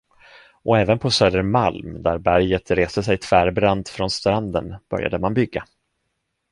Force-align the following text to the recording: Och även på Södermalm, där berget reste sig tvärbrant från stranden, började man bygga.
Och 0.63 0.77
även 0.79 0.99
på 0.99 1.11
Södermalm, 1.11 2.03
där 2.03 2.17
berget 2.17 2.71
reste 2.71 3.03
sig 3.03 3.17
tvärbrant 3.17 3.89
från 3.89 4.09
stranden, 4.09 4.75
började 4.89 5.19
man 5.19 5.33
bygga. 5.33 5.65